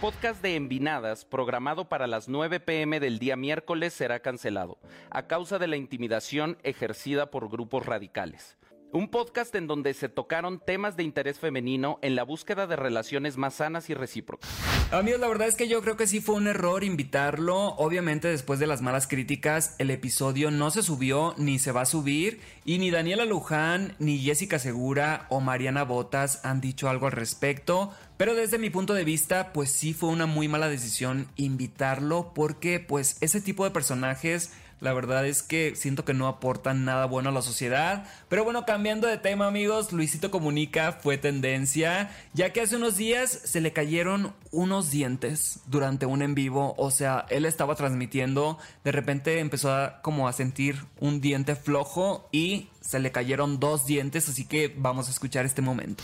Podcast 0.00 0.40
de 0.42 0.54
Envinadas, 0.54 1.24
programado 1.24 1.88
para 1.88 2.06
las 2.06 2.28
9 2.28 2.60
pm 2.60 3.00
del 3.00 3.18
día 3.18 3.36
miércoles, 3.36 3.92
será 3.92 4.20
cancelado, 4.20 4.78
a 5.10 5.26
causa 5.26 5.58
de 5.58 5.66
la 5.66 5.76
intimidación 5.76 6.58
ejercida 6.62 7.30
por 7.30 7.48
grupos 7.48 7.86
radicales. 7.86 8.56
Un 8.94 9.08
podcast 9.08 9.54
en 9.54 9.66
donde 9.66 9.94
se 9.94 10.10
tocaron 10.10 10.60
temas 10.60 10.98
de 10.98 11.02
interés 11.02 11.38
femenino 11.38 11.98
en 12.02 12.14
la 12.14 12.24
búsqueda 12.24 12.66
de 12.66 12.76
relaciones 12.76 13.38
más 13.38 13.54
sanas 13.54 13.88
y 13.88 13.94
recíprocas. 13.94 14.50
Amigos, 14.90 15.18
la 15.18 15.28
verdad 15.28 15.48
es 15.48 15.54
que 15.54 15.66
yo 15.66 15.80
creo 15.80 15.96
que 15.96 16.06
sí 16.06 16.20
fue 16.20 16.34
un 16.34 16.46
error 16.46 16.84
invitarlo. 16.84 17.68
Obviamente 17.76 18.28
después 18.28 18.58
de 18.60 18.66
las 18.66 18.82
malas 18.82 19.06
críticas, 19.06 19.76
el 19.78 19.90
episodio 19.90 20.50
no 20.50 20.70
se 20.70 20.82
subió 20.82 21.34
ni 21.38 21.58
se 21.58 21.72
va 21.72 21.80
a 21.80 21.86
subir. 21.86 22.40
Y 22.66 22.76
ni 22.76 22.90
Daniela 22.90 23.24
Luján, 23.24 23.94
ni 23.98 24.18
Jessica 24.18 24.58
Segura 24.58 25.24
o 25.30 25.40
Mariana 25.40 25.84
Botas 25.84 26.44
han 26.44 26.60
dicho 26.60 26.90
algo 26.90 27.06
al 27.06 27.12
respecto. 27.12 27.94
Pero 28.18 28.34
desde 28.34 28.58
mi 28.58 28.68
punto 28.68 28.92
de 28.92 29.04
vista, 29.04 29.54
pues 29.54 29.72
sí 29.72 29.94
fue 29.94 30.10
una 30.10 30.26
muy 30.26 30.48
mala 30.48 30.68
decisión 30.68 31.28
invitarlo 31.36 32.32
porque 32.34 32.78
pues 32.78 33.16
ese 33.22 33.40
tipo 33.40 33.64
de 33.64 33.70
personajes 33.70 34.52
la 34.82 34.92
verdad 34.92 35.24
es 35.26 35.44
que 35.44 35.76
siento 35.76 36.04
que 36.04 36.12
no 36.12 36.26
aportan 36.26 36.84
nada 36.84 37.06
bueno 37.06 37.28
a 37.28 37.32
la 37.32 37.40
sociedad. 37.40 38.04
Pero 38.28 38.42
bueno, 38.42 38.66
cambiando 38.66 39.06
de 39.06 39.16
tema 39.16 39.46
amigos, 39.46 39.92
Luisito 39.92 40.32
Comunica 40.32 40.90
fue 40.90 41.18
tendencia, 41.18 42.10
ya 42.34 42.52
que 42.52 42.62
hace 42.62 42.74
unos 42.74 42.96
días 42.96 43.30
se 43.44 43.60
le 43.60 43.72
cayeron 43.72 44.34
unos 44.50 44.90
dientes 44.90 45.60
durante 45.66 46.04
un 46.04 46.20
en 46.20 46.34
vivo. 46.34 46.74
O 46.78 46.90
sea, 46.90 47.26
él 47.30 47.44
estaba 47.44 47.76
transmitiendo, 47.76 48.58
de 48.82 48.90
repente 48.90 49.38
empezó 49.38 49.72
a, 49.72 50.02
como 50.02 50.26
a 50.26 50.32
sentir 50.32 50.84
un 50.98 51.20
diente 51.20 51.54
flojo 51.54 52.28
y 52.32 52.66
se 52.80 52.98
le 52.98 53.12
cayeron 53.12 53.60
dos 53.60 53.86
dientes, 53.86 54.28
así 54.28 54.44
que 54.44 54.74
vamos 54.76 55.06
a 55.06 55.12
escuchar 55.12 55.46
este 55.46 55.62
momento. 55.62 56.02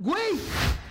¡Güey! 0.00 0.38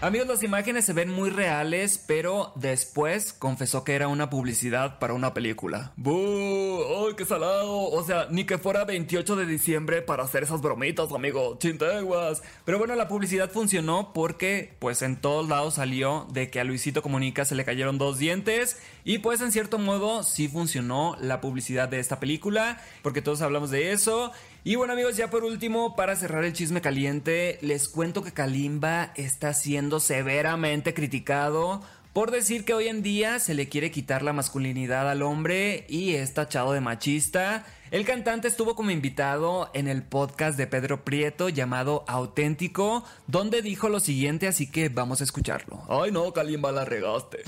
Amigos, 0.01 0.27
las 0.27 0.43
imágenes 0.43 0.83
se 0.83 0.91
ven 0.91 1.09
muy 1.09 1.29
reales, 1.29 1.97
pero 2.05 2.51
después 2.55 3.31
confesó 3.31 3.85
que 3.85 3.95
era 3.95 4.09
una 4.09 4.29
publicidad 4.29 4.99
para 4.99 5.13
una 5.13 5.33
película. 5.33 5.93
¡Buh! 5.95 7.07
¡Ay, 7.07 7.15
qué 7.15 7.23
salado! 7.23 7.89
O 7.89 8.03
sea, 8.03 8.27
ni 8.29 8.43
que 8.43 8.57
fuera 8.57 8.83
28 8.83 9.37
de 9.37 9.45
diciembre 9.45 10.01
para 10.01 10.23
hacer 10.23 10.43
esas 10.43 10.61
bromitas, 10.61 11.11
amigo. 11.13 11.57
Chinteguas. 11.57 12.43
Pero 12.65 12.79
bueno, 12.79 12.95
la 12.95 13.07
publicidad 13.07 13.49
funcionó 13.49 14.11
porque, 14.13 14.75
pues 14.77 15.01
en 15.01 15.15
todos 15.15 15.47
lados 15.47 15.75
salió 15.75 16.27
de 16.31 16.51
que 16.51 16.59
a 16.59 16.65
Luisito 16.65 17.01
Comunica 17.01 17.45
se 17.45 17.55
le 17.55 17.63
cayeron 17.63 17.97
dos 17.97 18.19
dientes. 18.19 18.77
Y 19.05 19.19
pues 19.19 19.39
en 19.39 19.53
cierto 19.53 19.79
modo 19.79 20.23
sí 20.23 20.49
funcionó 20.49 21.15
la 21.21 21.39
publicidad 21.39 21.87
de 21.87 21.99
esta 21.99 22.19
película, 22.19 22.81
porque 23.03 23.21
todos 23.21 23.41
hablamos 23.41 23.71
de 23.71 23.93
eso. 23.93 24.33
Y 24.63 24.75
bueno 24.75 24.93
amigos, 24.93 25.15
ya 25.15 25.29
por 25.29 25.43
último, 25.43 25.95
para 25.95 26.15
cerrar 26.15 26.43
el 26.43 26.53
chisme 26.53 26.81
caliente, 26.81 27.57
les 27.61 27.87
cuento 27.87 28.21
que 28.21 28.33
Kalimba 28.33 29.13
está 29.15 29.53
siendo 29.53 29.99
severamente 29.99 30.93
criticado 30.93 31.81
por 32.11 32.31
decir 32.31 32.65
que 32.65 32.73
hoy 32.73 32.87
en 32.87 33.03
día 33.03 33.37
se 33.37 33.53
le 33.53 33.69
quiere 33.69 33.91
quitar 33.91 34.23
la 34.23 34.33
masculinidad 34.33 35.07
al 35.07 35.21
hombre 35.21 35.85
y 35.87 36.15
es 36.15 36.33
tachado 36.33 36.73
de 36.73 36.81
machista. 36.81 37.63
El 37.91 38.05
cantante 38.05 38.47
estuvo 38.47 38.75
como 38.75 38.89
invitado 38.89 39.69
en 39.73 39.87
el 39.87 40.01
podcast 40.01 40.57
de 40.57 40.65
Pedro 40.65 41.05
Prieto 41.05 41.47
llamado 41.47 42.03
Auténtico, 42.07 43.03
donde 43.27 43.61
dijo 43.61 43.87
lo 43.87 43.99
siguiente, 43.99 44.47
así 44.47 44.69
que 44.69 44.89
vamos 44.89 45.21
a 45.21 45.25
escucharlo. 45.25 45.83
Ay 45.87 46.11
no, 46.11 46.33
Kalimba, 46.33 46.71
la 46.71 46.85
regaste. 46.85 47.43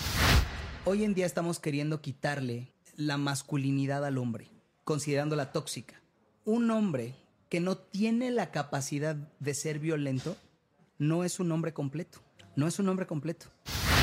Hoy 0.86 1.04
en 1.04 1.16
día 1.16 1.25
estamos 1.25 1.60
queriendo 1.60 2.00
quitarle 2.00 2.72
la 2.96 3.18
masculinidad 3.18 4.06
al 4.06 4.20
hombre, 4.20 4.51
considerándola 4.84 5.51
tóxica 5.51 6.00
un 6.50 6.72
hombre 6.72 7.13
que 7.48 7.60
no 7.60 7.77
tiene 7.77 8.32
la 8.32 8.50
capacidad 8.50 9.15
de 9.39 9.53
ser 9.53 9.77
violento 9.77 10.36
no 10.98 11.24
es 11.24 11.39
un 11.39 11.51
hombre 11.51 11.74
completo. 11.74 12.20
No 12.56 12.68
es 12.68 12.79
un 12.79 12.89
hombre 12.89 13.06
completo. 13.06 13.46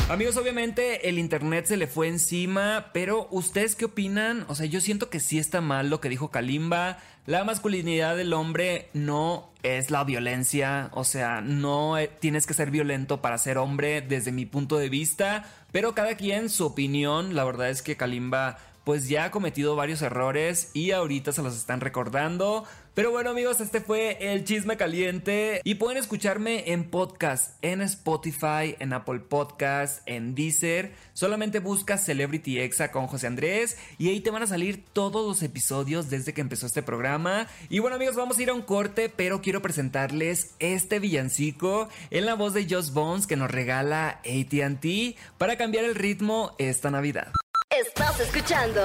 Amigos, 0.09 0.37
obviamente 0.37 1.09
el 1.09 1.19
internet 1.19 1.67
se 1.67 1.77
le 1.77 1.89
fue 1.89 2.07
encima, 2.07 2.91
pero 2.95 3.27
¿ustedes 3.33 3.75
qué 3.75 3.87
opinan? 3.87 4.47
O 4.47 4.55
sea, 4.55 4.67
yo 4.67 4.81
siento 4.81 5.11
que 5.11 5.19
sí 5.19 5.41
está 5.41 5.61
mal 5.61 5.91
lo 5.91 6.01
que 6.01 6.09
dijo 6.09 6.31
Kalimba. 6.31 6.99
La 7.27 7.43
masculinidad 7.43 8.17
del 8.17 8.33
hombre 8.33 8.91
no 8.95 9.51
es 9.65 9.91
la 9.91 10.05
violencia, 10.05 10.91
o 10.93 11.03
sea, 11.03 11.41
no 11.41 11.99
eh, 11.99 12.07
tienes 12.07 12.47
que 12.47 12.55
ser 12.55 12.71
violento 12.71 13.21
para 13.21 13.39
ser 13.39 13.59
hombre 13.59 14.03
desde 14.03 14.31
mi 14.31 14.47
punto 14.47 14.79
de 14.79 14.89
vista, 14.89 15.45
pero 15.73 15.97
cada 15.97 16.17
quien 16.17 16.49
su 16.49 16.65
opinión, 16.65 17.35
la 17.35 17.43
verdad 17.43 17.71
es 17.71 17.83
que 17.83 17.97
Kalimba 17.97 18.59
pues 18.87 19.09
ya 19.09 19.25
ha 19.25 19.31
cometido 19.33 19.75
varios 19.75 20.01
errores 20.01 20.71
y 20.73 20.93
ahorita 20.93 21.33
se 21.33 21.43
los 21.43 21.57
están 21.57 21.81
recordando. 21.81 22.63
Pero 22.95 23.11
bueno 23.11 23.31
amigos, 23.31 23.61
este 23.61 23.81
fue 23.81 24.17
el 24.33 24.45
chisme 24.45 24.77
caliente 24.77 25.61
y 25.65 25.75
pueden 25.75 25.99
escucharme 25.99 26.71
en 26.71 26.89
podcast, 26.89 27.57
en 27.63 27.81
Spotify, 27.81 28.77
en 28.79 28.93
Apple 28.93 29.19
Podcast, 29.19 30.03
en 30.07 30.37
Deezer. 30.37 30.93
Solamente 31.15 31.59
busca 31.59 31.99
Celebrity 31.99 32.61
Exa 32.61 32.93
con 32.93 33.09
José 33.09 33.27
Andrés 33.27 33.77
y 33.99 34.09
ahí 34.09 34.21
te 34.21 34.31
van 34.31 34.45
a 34.45 34.47
salir 34.47 34.85
todos 34.93 35.27
los 35.27 35.43
episodios 35.43 36.09
desde 36.09 36.33
que 36.33 36.41
empezó 36.41 36.67
este 36.67 36.85
programa. 36.85 37.49
Y 37.69 37.81
bueno 37.81 37.97
amigos, 37.97 38.15
vamos 38.15 38.39
a 38.39 38.43
ir 38.45 38.51
a 38.51 38.55
un 38.55 38.63
corte, 38.63 39.09
pero 39.09 39.43
quiero 39.43 39.61
presentarles 39.61 40.55
este 40.61 41.01
villancico 41.01 41.89
en 42.13 42.25
la 42.25 42.35
voz 42.35 42.55
de 42.55 42.69
Joss 42.71 42.93
Bones 42.93 43.27
que 43.27 43.35
nos 43.35 43.51
regala 43.51 44.21
ATT 44.21 45.17
para 45.39 45.57
cambiar 45.57 45.85
el 45.85 45.97
ritmo 45.97 46.55
esta 46.59 46.93
Navidad. 46.93 47.33
Estás 47.79 48.19
escuchando 48.21 48.81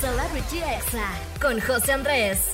Celebrity 0.00 0.58
Exa 0.58 1.06
con 1.38 1.60
José 1.60 1.92
Andrés. 1.92 2.52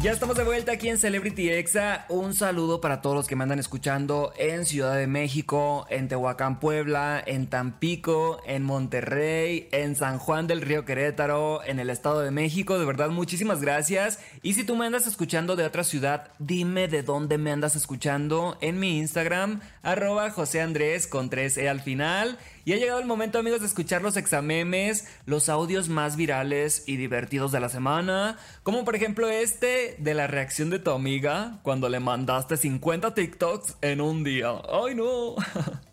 Ya 0.00 0.12
estamos 0.12 0.34
de 0.34 0.44
vuelta 0.44 0.72
aquí 0.72 0.88
en 0.88 0.96
Celebrity 0.96 1.50
Exa. 1.50 2.06
Un 2.08 2.32
saludo 2.32 2.80
para 2.80 3.02
todos 3.02 3.14
los 3.14 3.26
que 3.26 3.36
me 3.36 3.42
andan 3.42 3.58
escuchando 3.58 4.32
en 4.38 4.64
Ciudad 4.64 4.96
de 4.96 5.06
México, 5.06 5.86
en 5.90 6.08
Tehuacán, 6.08 6.58
Puebla, 6.58 7.22
en 7.26 7.48
Tampico, 7.48 8.40
en 8.46 8.62
Monterrey, 8.62 9.68
en 9.72 9.94
San 9.96 10.18
Juan 10.18 10.46
del 10.46 10.62
Río 10.62 10.86
Querétaro, 10.86 11.62
en 11.64 11.80
el 11.80 11.90
Estado 11.90 12.20
de 12.20 12.30
México. 12.30 12.78
De 12.78 12.86
verdad, 12.86 13.10
muchísimas 13.10 13.60
gracias. 13.60 14.20
Y 14.40 14.54
si 14.54 14.64
tú 14.64 14.74
me 14.74 14.86
andas 14.86 15.06
escuchando 15.06 15.54
de 15.54 15.64
otra 15.64 15.84
ciudad, 15.84 16.30
dime 16.38 16.88
de 16.88 17.02
dónde 17.02 17.36
me 17.36 17.52
andas 17.52 17.76
escuchando 17.76 18.56
en 18.62 18.80
mi 18.80 18.96
Instagram, 18.96 19.60
arroba 19.82 20.30
José 20.30 20.62
Andrés 20.62 21.06
con 21.08 21.28
3E 21.28 21.68
al 21.68 21.82
final. 21.82 22.38
Y 22.64 22.72
ha 22.72 22.76
llegado 22.76 23.00
el 23.00 23.06
momento, 23.06 23.38
amigos, 23.38 23.60
de 23.60 23.66
escuchar 23.66 24.02
los 24.02 24.16
examemes, 24.16 25.08
los 25.26 25.48
audios 25.48 25.88
más 25.88 26.16
virales 26.16 26.84
y 26.86 26.96
divertidos 26.96 27.52
de 27.52 27.60
la 27.60 27.68
semana. 27.68 28.38
Como 28.62 28.84
por 28.84 28.96
ejemplo 28.96 29.28
este 29.28 29.96
de 29.98 30.14
la 30.14 30.26
reacción 30.26 30.70
de 30.70 30.78
tu 30.78 30.90
amiga 30.90 31.60
cuando 31.62 31.88
le 31.88 32.00
mandaste 32.00 32.56
50 32.56 33.14
TikToks 33.14 33.76
en 33.80 34.00
un 34.00 34.24
día. 34.24 34.50
¡Ay, 34.70 34.94
no! 34.94 35.36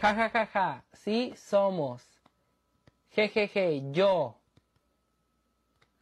Ja, 0.00 0.14
ja, 0.14 0.30
ja, 0.30 0.46
ja. 0.46 0.84
Sí, 0.92 1.34
somos. 1.36 2.04
Jejeje, 3.10 3.82
yo. 3.90 4.36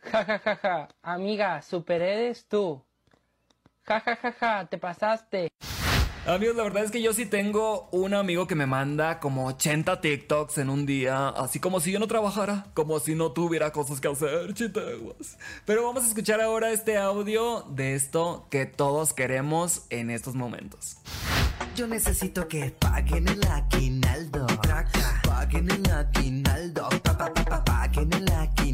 Ja, 0.00 0.22
ja, 0.22 0.38
ja, 0.38 0.56
ja. 0.56 0.88
Amiga, 1.02 1.62
super 1.62 2.02
eres 2.02 2.46
tú. 2.46 2.82
Ja, 3.84 4.00
ja, 4.00 4.16
ja, 4.16 4.32
ja. 4.32 4.66
Te 4.66 4.76
pasaste. 4.76 5.48
Amigos, 6.26 6.56
la 6.56 6.64
verdad 6.64 6.82
es 6.82 6.90
que 6.90 7.00
yo 7.00 7.12
sí 7.12 7.24
tengo 7.24 7.88
un 7.92 8.12
amigo 8.12 8.48
que 8.48 8.56
me 8.56 8.66
manda 8.66 9.20
como 9.20 9.46
80 9.46 10.00
TikToks 10.00 10.58
en 10.58 10.70
un 10.70 10.84
día, 10.84 11.28
así 11.28 11.60
como 11.60 11.78
si 11.78 11.92
yo 11.92 12.00
no 12.00 12.08
trabajara, 12.08 12.66
como 12.74 12.98
si 12.98 13.14
no 13.14 13.30
tuviera 13.30 13.70
cosas 13.70 14.00
que 14.00 14.08
hacer, 14.08 14.52
chiteguas. 14.52 15.38
Pero 15.64 15.84
vamos 15.84 16.02
a 16.02 16.08
escuchar 16.08 16.40
ahora 16.40 16.72
este 16.72 16.96
audio 16.96 17.64
de 17.70 17.94
esto 17.94 18.48
que 18.50 18.66
todos 18.66 19.12
queremos 19.12 19.82
en 19.90 20.10
estos 20.10 20.34
momentos. 20.34 20.96
Yo 21.76 21.86
necesito 21.86 22.48
que 22.48 22.72
paguen 22.72 23.28
el 23.28 23.46
aguinaldo. 23.46 24.48
Paguen 25.22 25.70
el 25.70 25.92
aguinaldo. 25.92 26.88
Pa, 27.04 27.16
pa, 27.16 27.32
pa, 27.32 27.44
pa, 27.44 27.64
paguen 27.64 28.12
el 28.14 28.28
aguinaldo. 28.32 28.65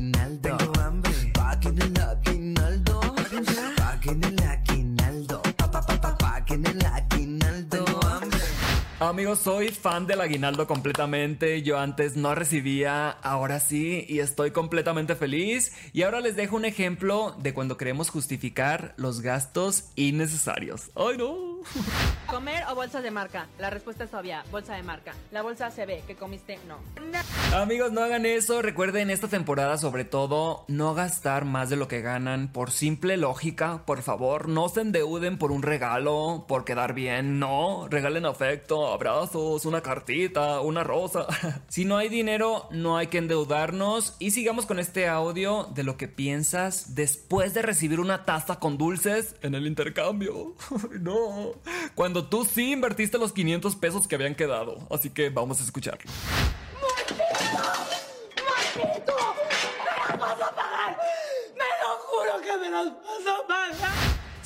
Amigos, 9.12 9.40
soy 9.40 9.68
fan 9.68 10.06
del 10.06 10.22
aguinaldo 10.22 10.66
completamente. 10.66 11.60
Yo 11.60 11.78
antes 11.78 12.16
no 12.16 12.34
recibía, 12.34 13.10
ahora 13.10 13.60
sí, 13.60 14.06
y 14.08 14.20
estoy 14.20 14.52
completamente 14.52 15.16
feliz. 15.16 15.70
Y 15.92 16.00
ahora 16.00 16.20
les 16.20 16.34
dejo 16.34 16.56
un 16.56 16.64
ejemplo 16.64 17.36
de 17.38 17.52
cuando 17.52 17.76
queremos 17.76 18.08
justificar 18.08 18.94
los 18.96 19.20
gastos 19.20 19.90
innecesarios. 19.96 20.90
¡Ay, 20.94 21.18
no! 21.18 21.51
¿Comer 22.26 22.64
o 22.70 22.74
bolsa 22.74 23.00
de 23.00 23.10
marca? 23.10 23.48
La 23.58 23.70
respuesta 23.70 24.04
es 24.04 24.14
obvia, 24.14 24.44
bolsa 24.50 24.74
de 24.74 24.82
marca. 24.82 25.12
La 25.30 25.42
bolsa 25.42 25.70
se 25.70 25.86
ve, 25.86 26.02
que 26.06 26.16
comiste 26.16 26.58
no. 26.66 26.78
Amigos, 27.54 27.92
no 27.92 28.02
hagan 28.02 28.24
eso. 28.26 28.62
Recuerden 28.62 29.10
esta 29.10 29.28
temporada, 29.28 29.76
sobre 29.78 30.04
todo, 30.04 30.64
no 30.68 30.94
gastar 30.94 31.44
más 31.44 31.68
de 31.70 31.76
lo 31.76 31.88
que 31.88 32.00
ganan 32.00 32.52
por 32.52 32.70
simple 32.70 33.16
lógica. 33.16 33.84
Por 33.84 34.02
favor, 34.02 34.48
no 34.48 34.68
se 34.68 34.80
endeuden 34.80 35.38
por 35.38 35.52
un 35.52 35.62
regalo, 35.62 36.46
por 36.48 36.64
quedar 36.64 36.94
bien. 36.94 37.38
No, 37.38 37.86
regalen 37.88 38.26
afecto, 38.26 38.92
abrazos, 38.92 39.66
una 39.66 39.82
cartita, 39.82 40.60
una 40.60 40.84
rosa. 40.84 41.26
si 41.68 41.84
no 41.84 41.96
hay 41.96 42.08
dinero, 42.08 42.68
no 42.70 42.96
hay 42.96 43.08
que 43.08 43.18
endeudarnos. 43.18 44.16
Y 44.18 44.30
sigamos 44.30 44.66
con 44.66 44.78
este 44.78 45.08
audio 45.08 45.68
de 45.74 45.82
lo 45.82 45.96
que 45.96 46.08
piensas 46.08 46.94
después 46.94 47.54
de 47.54 47.62
recibir 47.62 48.00
una 48.00 48.24
taza 48.24 48.58
con 48.58 48.78
dulces 48.78 49.36
en 49.42 49.54
el 49.54 49.66
intercambio. 49.66 50.54
no, 51.00 51.51
cuando 51.94 52.26
tú 52.26 52.44
sí 52.44 52.72
invertiste 52.72 53.18
los 53.18 53.32
500 53.32 53.76
pesos 53.76 54.06
que 54.06 54.14
habían 54.14 54.34
quedado. 54.34 54.78
Así 54.90 55.10
que 55.10 55.30
vamos 55.30 55.60
a 55.60 55.64
escucharlo. 55.64 56.10
¡Maldito! 58.76 59.14
¡Me 60.08 60.10
los 60.10 60.20
vas 60.20 60.40
a 60.40 60.54
pagar! 60.54 60.98
¡Me 61.56 61.64
lo 61.82 61.98
juro 62.06 62.40
que 62.42 62.58
me 62.58 62.70
los 62.70 62.86
vas 62.86 63.26
a 63.26 63.46
pagar! 63.46 63.92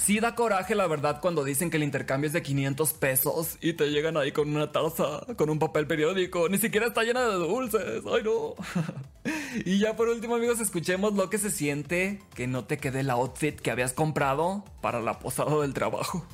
Sí 0.07 0.21
da 0.21 0.37
coraje 0.37 0.77
la 0.77 0.87
verdad 0.87 1.19
cuando 1.21 1.43
dicen 1.43 1.69
que 1.69 1.79
el 1.79 1.83
intercambio 1.83 2.29
es 2.29 2.33
de 2.33 2.41
500 2.41 2.93
pesos 2.93 3.59
y 3.61 3.73
te 3.73 3.91
llegan 3.91 4.17
ahí 4.17 4.31
con 4.31 4.55
una 4.55 4.71
taza, 4.71 5.23
con 5.35 5.51
un 5.51 5.59
papel 5.59 5.89
periódico, 5.89 6.49
ni 6.49 6.59
siquiera 6.59 6.87
está 6.87 7.03
llena 7.03 7.23
de 7.23 7.35
dulces, 7.35 8.05
ay 8.07 8.23
no. 8.23 8.55
y 9.65 9.81
ya 9.81 9.97
por 9.97 10.09
último 10.09 10.37
amigos 10.37 10.61
escuchemos 10.61 11.15
lo 11.15 11.29
que 11.29 11.39
se 11.39 11.51
siente 11.51 12.21
que 12.37 12.47
no 12.47 12.67
te 12.67 12.79
quede 12.79 13.01
el 13.01 13.11
outfit 13.11 13.59
que 13.59 13.73
habías 13.73 13.95
comprado 13.95 14.63
para 14.81 15.01
la 15.01 15.19
posada 15.19 15.61
del 15.61 15.75
trabajo. 15.75 16.25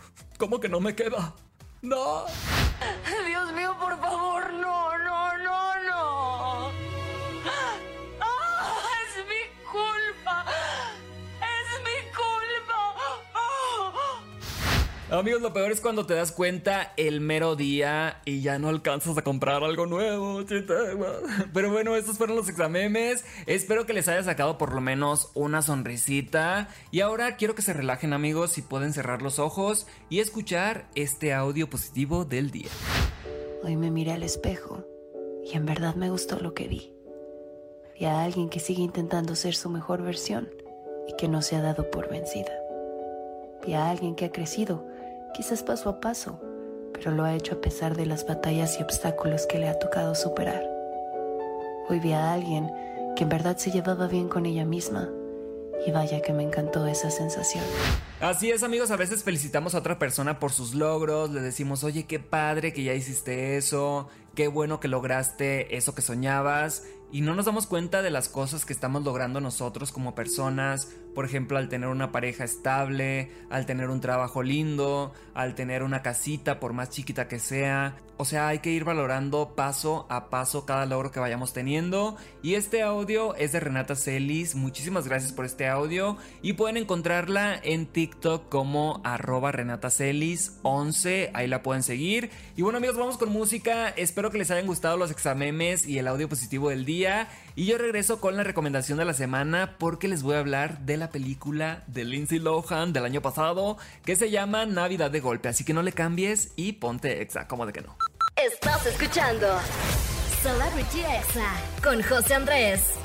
¿Cómo 0.43 0.59
que 0.59 0.69
no 0.69 0.81
me 0.81 0.93
queda? 0.93 1.33
No. 1.83 2.25
Dios 3.29 3.53
mío, 3.53 3.77
por 3.79 3.97
favor, 4.01 4.32
Amigos, 15.13 15.43
lo 15.43 15.53
peor 15.53 15.71
es 15.71 15.83
cuando 15.83 16.07
te 16.07 16.15
das 16.15 16.33
cuenta 16.33 16.95
el 16.97 17.21
mero 17.21 17.55
día 17.55 18.23
y 18.25 18.41
ya 18.41 18.59
no 18.59 18.71
alcanzas 18.71 19.19
a 19.19 19.23
comprar 19.23 19.63
algo 19.63 19.85
nuevo. 19.85 20.43
Pero 21.53 21.71
bueno, 21.71 21.97
estos 21.97 22.17
fueron 22.17 22.35
los 22.35 22.49
examemes. 22.49 23.23
Espero 23.45 23.85
que 23.85 23.93
les 23.93 24.09
haya 24.09 24.23
sacado 24.23 24.57
por 24.57 24.75
lo 24.75 24.81
menos 24.81 25.31
una 25.35 25.61
sonrisita. 25.61 26.71
Y 26.91 27.01
ahora 27.01 27.37
quiero 27.37 27.55
que 27.55 27.61
se 27.61 27.75
relajen, 27.75 28.15
amigos, 28.15 28.57
y 28.57 28.63
pueden 28.63 28.95
cerrar 28.95 29.21
los 29.21 29.39
ojos 29.39 29.87
y 30.09 30.21
escuchar 30.21 30.87
este 30.95 31.35
audio 31.35 31.69
positivo 31.69 32.25
del 32.25 32.51
día. 32.51 32.71
Hoy 33.63 33.77
me 33.77 33.91
miré 33.91 34.13
al 34.13 34.23
espejo 34.23 34.83
y 35.45 35.55
en 35.55 35.67
verdad 35.67 35.95
me 35.95 36.09
gustó 36.09 36.41
lo 36.41 36.55
que 36.55 36.69
vi. 36.69 36.91
Vi 38.01 38.07
a 38.07 38.25
alguien 38.25 38.49
que 38.49 38.61
sigue 38.61 38.81
intentando 38.81 39.37
ser 39.37 39.57
su 39.57 39.69
mejor 39.69 40.03
versión 40.03 40.49
y 41.07 41.15
que 41.17 41.29
no 41.29 41.43
se 41.43 41.57
ha 41.57 41.61
dado 41.61 41.91
por 41.91 42.09
vencida. 42.09 42.53
Vi 43.67 43.75
a 43.75 43.91
alguien 43.91 44.15
que 44.15 44.25
ha 44.25 44.33
crecido 44.33 44.91
quizás 45.33 45.63
paso 45.63 45.89
a 45.89 46.01
paso, 46.01 46.39
pero 46.93 47.11
lo 47.11 47.25
ha 47.25 47.35
hecho 47.35 47.55
a 47.55 47.61
pesar 47.61 47.97
de 47.97 48.07
las 48.07 48.27
batallas 48.27 48.79
y 48.79 48.83
obstáculos 48.83 49.47
que 49.47 49.59
le 49.59 49.69
ha 49.69 49.79
tocado 49.79 50.15
superar. 50.15 50.63
Hoy 51.89 52.01
vi 52.01 52.13
a 52.13 52.33
alguien 52.33 52.71
que 53.17 53.25
en 53.25 53.29
verdad 53.29 53.57
se 53.57 53.71
llevaba 53.71 54.07
bien 54.07 54.29
con 54.29 54.47
ella 54.47 54.65
misma 54.65 55.09
y 55.87 55.91
vaya 55.91 56.21
que 56.23 56.33
me 56.33 56.43
encantó 56.43 56.87
esa 56.87 57.11
sensación. 57.11 57.65
Así 58.21 58.51
es 58.51 58.63
amigos, 58.63 58.91
a 58.91 58.97
veces 58.97 59.25
felicitamos 59.25 59.75
a 59.75 59.79
otra 59.79 59.99
persona 59.99 60.39
por 60.39 60.53
sus 60.53 60.75
logros, 60.75 61.31
le 61.31 61.41
decimos, 61.41 61.83
oye, 61.83 62.07
qué 62.07 62.21
padre 62.21 62.73
que 62.73 62.85
ya 62.85 62.95
hiciste 62.95 63.57
eso, 63.57 64.09
qué 64.35 64.47
bueno 64.47 64.79
que 64.79 64.89
lograste 64.89 65.77
eso 65.77 65.95
que 65.95 66.03
soñabas 66.03 66.85
y 67.11 67.21
no 67.21 67.35
nos 67.35 67.47
damos 67.47 67.67
cuenta 67.67 68.01
de 68.01 68.11
las 68.11 68.29
cosas 68.29 68.65
que 68.65 68.73
estamos 68.73 69.05
logrando 69.05 69.41
nosotros 69.41 69.93
como 69.93 70.15
personas, 70.15 70.89
por 71.15 71.25
ejemplo, 71.25 71.59
al 71.59 71.69
tener 71.69 71.89
una 71.89 72.13
pareja 72.13 72.45
estable, 72.45 73.31
al 73.51 73.67
tener 73.67 73.91
un 73.91 74.01
trabajo 74.01 74.43
lindo, 74.43 75.13
al 75.35 75.55
tener 75.55 75.83
una 75.83 76.03
casita 76.03 76.61
por 76.61 76.73
más 76.73 76.91
chiquita 76.91 77.29
que 77.29 77.39
sea. 77.39 77.97
O 78.19 78.25
sea, 78.25 78.47
hay 78.49 78.61
que 78.61 78.71
ir 78.71 78.85
valorando 78.85 79.57
paso 79.57 80.07
a 80.09 80.31
paso 80.31 80.65
cada 80.65 80.87
logro 80.87 81.11
que 81.11 81.19
vayamos 81.19 81.53
teniendo. 81.53 82.17
Y 82.41 82.55
este 82.55 82.83
audio 82.83 83.35
es 83.35 83.53
de 83.53 83.59
Renata 83.59 83.97
Celis. 83.97 84.55
Muchísimas 84.55 85.09
gracias 85.09 85.33
por 85.33 85.45
este 85.45 85.67
audio. 85.67 86.17
Y 86.41 86.53
pueden 86.53 86.77
encontrarla 86.77 87.59
en 87.61 87.87
TikTok 87.87 88.49
como 88.49 89.01
arroba 89.03 89.51
Renata 89.51 89.91
Celis 89.91 90.59
11. 90.63 91.31
Ahí 91.35 91.49
la 91.49 91.63
pueden 91.63 91.83
seguir. 91.83 92.31
Y 92.57 92.63
bueno 92.63 92.79
amigos, 92.79 92.97
vamos 92.97 93.19
con 93.19 93.31
música. 93.31 93.89
Espero 93.89 94.31
que 94.31 94.39
les 94.39 94.51
hayan 94.53 94.67
gustado 94.67 94.97
los 94.97 95.11
examemes 95.11 95.87
y 95.87 95.99
el 95.99 96.07
audio 96.07 96.29
positivo 96.29 96.69
del 96.69 96.85
día. 96.85 97.29
Y 97.57 97.67
yo 97.67 97.77
regreso 97.77 98.21
con 98.21 98.37
la 98.37 98.45
recomendación 98.45 98.99
de 98.99 99.05
la 99.05 99.15
semana 99.15 99.77
porque 99.79 100.07
les 100.07 100.23
voy 100.23 100.37
a 100.37 100.39
hablar 100.39 100.81
de 100.87 100.97
la 100.97 101.02
película 101.11 101.85
de 101.87 102.05
Lindsay 102.05 102.39
Lohan 102.39 102.93
del 102.93 103.05
año 103.05 103.23
pasado 103.23 103.77
que 104.05 104.17
se 104.17 104.31
llama 104.31 104.67
Navidad 104.67 105.11
de 105.11 105.21
Golpe. 105.21 105.49
Así 105.49 105.65
que 105.65 105.75
no 105.75 105.83
le 105.83 105.93
cambies 105.93 106.53
y 106.57 106.73
ponte 106.73 107.23
exa, 107.23 107.49
como 107.49 107.67
de 107.67 107.73
que 107.73 107.81
no. 107.81 107.97
Estás 108.37 108.87
escuchando 108.87 109.47
Celebrity 110.43 111.01
Exa 111.01 111.53
con 111.83 112.03
José 112.03 112.35
Andrés. 112.35 113.02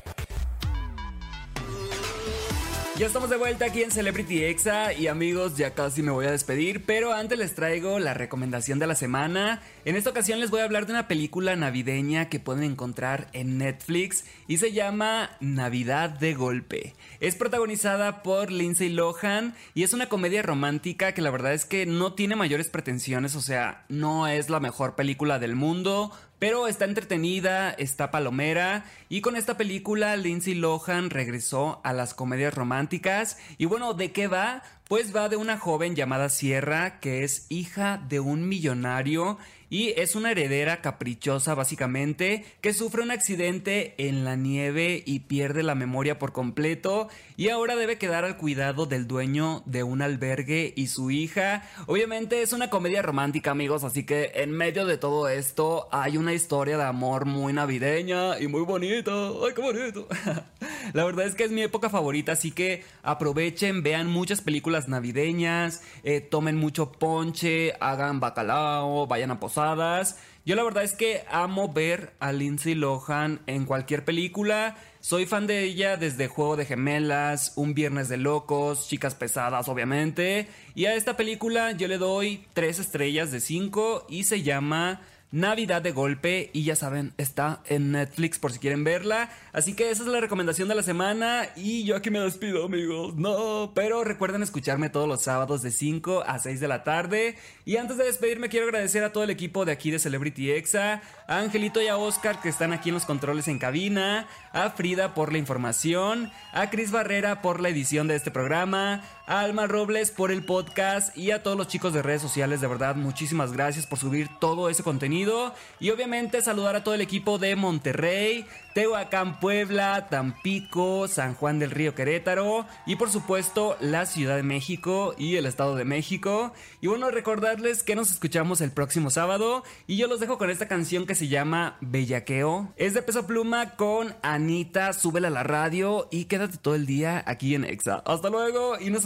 Ya 2.98 3.06
estamos 3.06 3.30
de 3.30 3.38
vuelta 3.38 3.66
aquí 3.66 3.84
en 3.84 3.92
Celebrity 3.92 4.44
Exa 4.44 4.92
y 4.92 5.06
amigos, 5.06 5.56
ya 5.56 5.76
casi 5.76 6.02
me 6.02 6.10
voy 6.10 6.26
a 6.26 6.32
despedir, 6.32 6.84
pero 6.84 7.14
antes 7.14 7.38
les 7.38 7.54
traigo 7.54 8.00
la 8.00 8.16
recomendación 8.16 8.80
de 8.80 8.88
la 8.88 8.96
semana. 8.96 9.62
En 9.86 9.96
esta 9.96 10.10
ocasión 10.10 10.40
les 10.40 10.50
voy 10.50 10.62
a 10.62 10.64
hablar 10.64 10.88
de 10.88 10.94
una 10.94 11.08
película 11.08 11.56
navideña 11.56 12.28
que 12.28 12.40
pueden 12.40 12.64
encontrar 12.64 13.28
en 13.34 13.60
Netflix 13.60 14.26
y 14.48 14.58
se 14.58 14.72
llama 14.72 15.30
Navidad 15.40 16.10
de 16.10 16.34
Golpe. 16.34 16.96
Es 17.20 17.36
protagonizada 17.36 18.24
por 18.24 18.52
Lindsay 18.52 18.90
Lohan 18.90 19.54
y 19.76 19.84
es 19.84 19.94
una 19.94 20.10
comedia 20.10 20.42
romántica 20.42 21.12
que 21.12 21.22
la 21.22 21.30
verdad 21.30 21.54
es 21.54 21.66
que 21.66 21.86
no 21.86 22.14
tiene 22.14 22.36
mayores 22.36 22.68
pretensiones, 22.68 23.36
o 23.36 23.42
sea, 23.42 23.86
no 23.90 24.28
es 24.28 24.50
la 24.50 24.60
mejor 24.60 24.96
película 24.96 25.38
del 25.38 25.56
mundo, 25.56 26.12
pero 26.40 26.68
está 26.68 26.86
entretenida, 26.86 27.72
está 27.72 28.12
palomera 28.12 28.86
y 29.10 29.22
con 29.22 29.36
esta 29.36 29.58
película 29.58 30.16
Lindsay 30.16 30.54
Lohan 30.54 31.10
regresó 31.10 31.82
a 31.84 31.94
las 31.94 32.14
comedias 32.14 32.54
románticas 32.54 33.38
y 33.58 33.66
bueno, 33.66 33.94
¿de 33.94 34.12
qué 34.12 34.28
va? 34.28 34.62
Pues 34.88 35.16
va 35.16 35.30
de 35.30 35.36
una 35.36 35.58
joven 35.58 35.96
llamada 35.96 36.30
Sierra 36.30 37.00
que 37.00 37.24
es 37.24 37.48
hija 37.50 38.02
de 38.08 38.20
un 38.20 38.48
millonario 38.48 39.38
y 39.70 39.90
es 39.98 40.16
una 40.16 40.32
heredera 40.32 40.82
caprichosa 40.82 41.56
básicamente 41.56 42.46
que 42.62 42.74
sufre 42.74 43.02
un 43.02 43.12
accidente 43.12 43.96
en 43.98 44.24
la 44.24 44.36
nieve 44.36 45.04
y 45.06 45.20
pierde 45.22 45.64
la 45.64 45.76
memoria 45.76 46.20
por 46.20 46.32
completo 46.32 47.10
y 47.36 47.50
ahora 47.50 47.76
debe 47.76 47.98
quedar 47.98 48.26
al 48.26 48.38
cuidado 48.38 48.86
del 48.86 49.08
dueño 49.08 49.64
de 49.66 49.84
un 49.84 50.02
albergue 50.02 50.74
y 50.76 50.88
su 50.88 51.12
hija. 51.12 51.68
Obviamente 51.86 52.42
es 52.42 52.54
una 52.54 52.70
comedia 52.70 53.02
romántica 53.02 53.52
amigos, 53.52 53.84
así 53.84 54.06
que 54.06 54.32
en 54.36 54.52
medio 54.52 54.86
de 54.86 54.98
todo 54.98 55.28
esto 55.30 55.88
hay 55.92 56.18
una 56.18 56.34
historia 56.34 56.78
de 56.78 56.84
amor 56.84 57.26
muy 57.26 57.54
navideña 57.54 58.40
y 58.40 58.48
muy 58.48 58.62
bonita. 58.62 59.12
¡Ay, 59.12 59.54
qué 59.56 59.62
bonito! 59.62 60.08
la 60.94 61.04
verdad 61.04 61.26
es 61.26 61.36
que 61.36 61.44
es 61.44 61.52
mi 61.52 61.62
época 61.62 61.90
favorita, 61.90 62.34
así 62.34 62.52
que 62.52 62.84
aprovechen, 63.04 63.84
vean 63.84 64.08
muchas 64.08 64.42
películas 64.42 64.88
navideñas, 64.88 65.82
eh, 66.04 66.22
tomen 66.22 66.58
mucho 66.58 66.92
ponche, 66.92 67.74
hagan 67.80 68.20
bacalao, 68.20 69.08
vayan 69.08 69.32
a 69.32 69.40
posadas. 69.40 70.18
Yo 70.46 70.56
la 70.56 70.64
verdad 70.64 70.84
es 70.84 70.94
que 70.94 71.24
amo 71.30 71.74
ver 71.74 72.14
a 72.20 72.32
Lindsay 72.32 72.74
Lohan 72.74 73.42
en 73.48 73.66
cualquier 73.66 74.06
película. 74.06 74.78
Soy 75.02 75.26
fan 75.26 75.46
de 75.46 75.64
ella 75.64 75.98
desde 75.98 76.30
Juego 76.30 76.56
de 76.56 76.66
Gemelas, 76.66 77.52
Un 77.58 77.74
Viernes 77.74 78.08
de 78.08 78.16
Locos, 78.16 78.88
Chicas 78.88 79.14
Pesadas, 79.14 79.68
obviamente. 79.68 80.48
Y 80.74 80.86
a 80.86 80.96
esta 80.96 81.18
película 81.18 81.74
yo 81.74 81.90
le 81.90 81.98
doy 81.98 82.46
3 82.54 82.80
estrellas 82.80 83.30
de 83.32 83.42
5 83.42 84.08
y 84.10 84.24
se 84.24 84.42
llama 84.42 85.02
Navidad 85.32 85.82
de 85.82 85.92
golpe 85.92 86.50
y 86.54 86.64
ya 86.64 86.78
saben, 86.78 87.14
está 87.18 87.62
en 87.66 87.92
Netflix 87.92 88.40
por 88.40 88.54
si 88.54 88.60
quieren 88.60 88.86
verla. 88.86 89.30
Así 89.52 89.74
que 89.74 89.92
esa 89.92 90.04
es 90.04 90.08
la 90.08 90.22
recomendación 90.22 90.70
de 90.70 90.76
la 90.76 90.84
semana 90.84 91.50
y 91.58 91.84
yo 91.84 91.98
aquí 91.98 92.10
me 92.10 92.20
despido 92.20 92.66
amigos. 92.66 93.16
No, 93.16 93.74
pero 93.76 94.06
recuerden 94.06 94.42
escucharme 94.42 94.90
todos 94.90 95.08
los 95.08 95.24
sábados 95.24 95.62
de 95.62 95.72
5 95.72 96.24
a 96.26 96.40
6 96.40 96.62
de 96.62 96.68
la 96.70 96.86
tarde. 96.86 97.36
Y 97.66 97.76
antes 97.76 97.98
de 97.98 98.06
despedirme 98.06 98.48
quiero 98.48 98.68
agradecer 98.68 99.04
a 99.04 99.12
todo 99.12 99.26
el 99.26 99.30
equipo 99.30 99.66
de 99.66 99.74
aquí 99.74 99.92
de 99.92 100.00
Celebrity 100.00 100.52
Exa, 100.52 101.02
a 101.28 101.40
Angelito 101.40 101.82
y 101.82 101.88
a 101.88 101.98
Oscar 101.98 102.40
que 102.40 102.48
están 102.48 102.72
aquí 102.72 102.90
en 102.90 102.96
los 102.96 103.06
controles 103.06 103.50
en 103.50 103.60
cabina, 103.60 104.28
a 104.54 104.70
Frida 104.70 105.14
por 105.14 105.34
la 105.34 105.40
información, 105.40 106.32
a 106.54 106.70
Cris 106.70 106.92
Barrera 106.92 107.42
por 107.42 107.60
la 107.60 107.68
edición 107.68 108.08
de 108.08 108.16
este 108.16 108.32
programa, 108.32 109.04
a 109.28 109.42
Alma 109.42 109.68
Robles 109.68 110.10
por 110.10 110.32
el 110.32 110.44
podcast 110.44 111.16
y 111.18 111.32
a 111.32 111.44
todos 111.44 111.58
los 111.58 111.68
chicos 111.68 111.94
de 111.94 112.02
redes 112.02 112.22
sociales, 112.22 112.62
de 112.62 112.68
verdad 112.68 112.96
muchísimas 112.96 113.52
gracias 113.52 113.86
por 113.86 114.00
subir 114.00 114.30
todo 114.40 114.70
ese 114.70 114.84
contenido 114.84 115.54
y 115.80 115.90
obviamente 115.90 116.42
saludar 116.42 116.78
a 116.78 116.84
todo 116.84 116.96
el 116.96 117.02
equipo 117.02 117.38
de 117.38 117.56
Monterrey, 117.58 118.46
Tehuacán, 118.74 119.40
Puebla, 119.40 120.08
Tampico, 120.08 121.08
San 121.08 121.34
Juan 121.34 121.60
del 121.60 121.72
Río 121.72 121.96
Querétaro 121.96 122.66
y 122.86 122.96
por 122.96 123.10
supuesto 123.10 123.76
la 123.80 124.06
Ciudad 124.06 124.36
de 124.36 124.44
México 124.44 125.16
y 125.18 125.36
el 125.36 125.46
Estado 125.46 125.76
de 125.76 125.84
México. 125.84 126.54
Y 126.80 126.88
bueno, 126.88 127.10
recordarles 127.10 127.84
que 127.84 127.96
nos 127.96 128.12
escuchamos 128.12 128.62
el 128.62 128.72
próximo 128.72 129.10
sábado 129.10 129.64
y 129.88 129.98
yo 129.98 130.08
los 130.08 130.20
dejo 130.20 130.38
con 130.38 130.50
esta 130.50 130.68
canción 130.68 131.06
que 131.06 131.16
se 131.16 131.28
llama 131.28 131.78
Bellaqueo. 131.82 132.72
Es 132.78 132.94
de 132.94 133.02
peso 133.02 133.26
pluma 133.26 133.76
con 133.76 134.16
Anita, 134.22 134.94
súbela 134.94 135.30
a 135.30 135.32
la 135.32 135.44
radio 135.44 136.08
y 136.12 136.26
quédate 136.26 136.58
todo 136.58 136.76
el 136.76 136.86
día 136.86 137.24
aquí 137.26 137.56
en 137.56 137.66
Exa. 137.66 138.04
Hasta 138.06 138.30
luego 138.30 138.80
y 138.80 138.92
nos 138.92 139.06